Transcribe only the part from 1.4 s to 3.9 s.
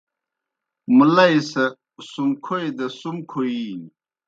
سہ سُم کھوئی دہ سُم کھویینیْ۔